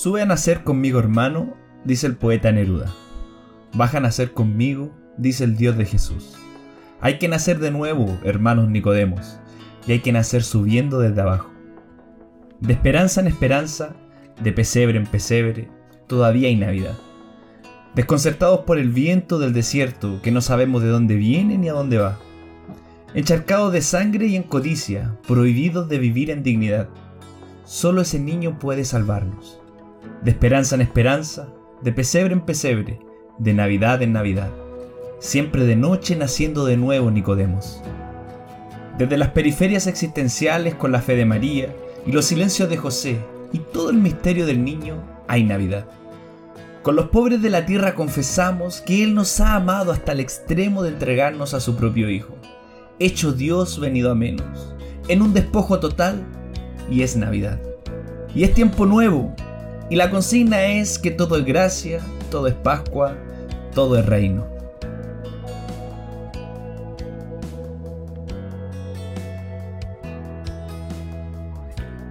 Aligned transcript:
Sube 0.00 0.22
a 0.22 0.26
nacer 0.26 0.62
conmigo, 0.62 1.00
hermano, 1.00 1.56
dice 1.84 2.06
el 2.06 2.14
poeta 2.14 2.52
Neruda. 2.52 2.94
Baja 3.74 3.98
a 3.98 4.00
nacer 4.00 4.32
conmigo, 4.32 4.96
dice 5.16 5.42
el 5.42 5.56
Dios 5.56 5.76
de 5.76 5.86
Jesús. 5.86 6.36
Hay 7.00 7.18
que 7.18 7.26
nacer 7.26 7.58
de 7.58 7.72
nuevo, 7.72 8.16
hermanos 8.22 8.68
Nicodemos, 8.68 9.40
y 9.88 9.90
hay 9.90 9.98
que 9.98 10.12
nacer 10.12 10.44
subiendo 10.44 11.00
desde 11.00 11.20
abajo. 11.20 11.50
De 12.60 12.74
esperanza 12.74 13.20
en 13.20 13.26
esperanza, 13.26 13.96
de 14.40 14.52
pesebre 14.52 14.98
en 14.98 15.06
pesebre, 15.06 15.68
todavía 16.06 16.46
hay 16.46 16.54
Navidad. 16.54 16.96
Desconcertados 17.96 18.60
por 18.60 18.78
el 18.78 18.90
viento 18.90 19.40
del 19.40 19.52
desierto, 19.52 20.22
que 20.22 20.30
no 20.30 20.42
sabemos 20.42 20.80
de 20.80 20.90
dónde 20.90 21.16
viene 21.16 21.58
ni 21.58 21.70
a 21.70 21.72
dónde 21.72 21.98
va. 21.98 22.20
Encharcados 23.14 23.72
de 23.72 23.82
sangre 23.82 24.28
y 24.28 24.36
en 24.36 24.44
codicia, 24.44 25.18
prohibidos 25.26 25.88
de 25.88 25.98
vivir 25.98 26.30
en 26.30 26.44
dignidad. 26.44 26.88
Solo 27.64 28.02
ese 28.02 28.20
niño 28.20 28.60
puede 28.60 28.84
salvarnos. 28.84 29.60
De 30.22 30.30
esperanza 30.30 30.74
en 30.74 30.80
esperanza, 30.80 31.48
de 31.82 31.92
pesebre 31.92 32.32
en 32.32 32.40
pesebre, 32.40 33.00
de 33.38 33.54
Navidad 33.54 34.02
en 34.02 34.12
Navidad. 34.12 34.50
Siempre 35.20 35.64
de 35.64 35.76
noche 35.76 36.16
naciendo 36.16 36.64
de 36.64 36.76
nuevo 36.76 37.10
Nicodemos. 37.10 37.82
Desde 38.98 39.16
las 39.16 39.28
periferias 39.28 39.86
existenciales 39.86 40.74
con 40.74 40.92
la 40.92 41.00
fe 41.00 41.14
de 41.14 41.24
María 41.24 41.74
y 42.06 42.12
los 42.12 42.24
silencios 42.24 42.68
de 42.68 42.76
José 42.76 43.18
y 43.52 43.58
todo 43.58 43.90
el 43.90 43.96
misterio 43.98 44.46
del 44.46 44.64
niño 44.64 45.02
hay 45.28 45.44
Navidad. 45.44 45.86
Con 46.82 46.96
los 46.96 47.08
pobres 47.08 47.42
de 47.42 47.50
la 47.50 47.66
tierra 47.66 47.94
confesamos 47.94 48.80
que 48.80 49.04
Él 49.04 49.14
nos 49.14 49.40
ha 49.40 49.54
amado 49.54 49.92
hasta 49.92 50.12
el 50.12 50.20
extremo 50.20 50.82
de 50.82 50.90
entregarnos 50.90 51.54
a 51.54 51.60
su 51.60 51.76
propio 51.76 52.08
Hijo, 52.08 52.34
hecho 52.98 53.32
Dios 53.32 53.78
venido 53.78 54.10
a 54.10 54.14
menos, 54.14 54.74
en 55.08 55.22
un 55.22 55.34
despojo 55.34 55.80
total, 55.80 56.24
y 56.90 57.02
es 57.02 57.16
Navidad. 57.16 57.60
Y 58.34 58.44
es 58.44 58.54
tiempo 58.54 58.86
nuevo, 58.86 59.34
y 59.90 59.96
la 59.96 60.10
consigna 60.10 60.64
es 60.66 60.98
que 60.98 61.10
todo 61.10 61.36
es 61.36 61.44
gracia, 61.44 62.00
todo 62.30 62.46
es 62.46 62.54
Pascua, 62.54 63.16
todo 63.74 63.98
es 63.98 64.04
reino. 64.04 64.46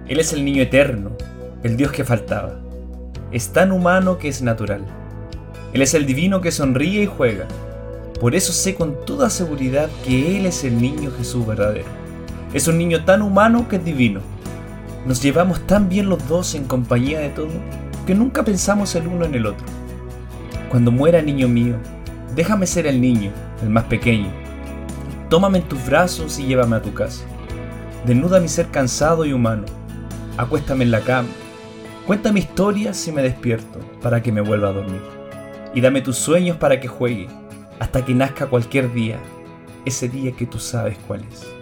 Él 0.08 0.20
es 0.20 0.32
el 0.32 0.44
niño 0.44 0.62
eterno, 0.62 1.10
el 1.62 1.76
Dios 1.76 1.92
que 1.92 2.02
faltaba. 2.02 2.58
Es 3.30 3.52
tan 3.52 3.72
humano 3.72 4.18
que 4.18 4.28
es 4.28 4.40
natural. 4.40 4.82
Él 5.74 5.82
es 5.82 5.92
el 5.92 6.06
divino 6.06 6.40
que 6.40 6.50
sonríe 6.50 7.02
y 7.02 7.06
juega. 7.06 7.46
Por 8.18 8.34
eso 8.34 8.52
sé 8.52 8.74
con 8.74 9.04
toda 9.04 9.28
seguridad 9.28 9.90
que 10.04 10.38
Él 10.38 10.46
es 10.46 10.64
el 10.64 10.80
niño 10.80 11.12
Jesús 11.16 11.46
verdadero. 11.46 11.86
Es 12.54 12.66
un 12.66 12.78
niño 12.78 13.04
tan 13.04 13.20
humano 13.20 13.68
que 13.68 13.76
es 13.76 13.84
divino. 13.84 14.20
Nos 15.08 15.20
llevamos 15.22 15.66
tan 15.66 15.88
bien 15.88 16.08
los 16.08 16.28
dos 16.28 16.54
en 16.54 16.64
compañía 16.64 17.18
de 17.18 17.30
todo 17.30 17.48
que 18.06 18.14
nunca 18.14 18.44
pensamos 18.44 18.94
el 18.94 19.08
uno 19.08 19.24
en 19.24 19.34
el 19.34 19.46
otro. 19.46 19.66
Cuando 20.68 20.92
muera 20.92 21.22
niño 21.22 21.48
mío, 21.48 21.76
déjame 22.36 22.66
ser 22.66 22.86
el 22.86 23.00
niño, 23.00 23.32
el 23.62 23.70
más 23.70 23.84
pequeño. 23.84 24.30
Tómame 25.30 25.58
en 25.58 25.64
tus 25.64 25.84
brazos 25.86 26.38
y 26.38 26.46
llévame 26.46 26.76
a 26.76 26.82
tu 26.82 26.94
casa. 26.94 27.24
Desnuda 28.06 28.38
mi 28.38 28.48
ser 28.48 28.68
cansado 28.68 29.24
y 29.24 29.32
humano 29.32 29.64
acuéstame 30.38 30.84
en 30.84 30.92
la 30.92 31.00
cama, 31.00 31.28
cuéntame 32.06 32.40
historias 32.40 32.96
si 32.96 33.10
me 33.10 33.22
despierto 33.22 33.80
para 34.00 34.22
que 34.22 34.30
me 34.30 34.40
vuelva 34.40 34.68
a 34.68 34.72
dormir. 34.72 35.02
Y 35.74 35.80
dame 35.80 36.00
tus 36.00 36.16
sueños 36.16 36.56
para 36.58 36.80
que 36.80 36.86
juegue, 36.86 37.28
hasta 37.80 38.04
que 38.04 38.14
nazca 38.14 38.46
cualquier 38.46 38.92
día, 38.92 39.18
ese 39.84 40.08
día 40.08 40.32
que 40.32 40.46
tú 40.46 40.58
sabes 40.58 40.96
cuál 41.06 41.24
es. 41.24 41.57